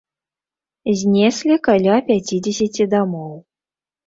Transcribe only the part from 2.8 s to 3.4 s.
дамоў.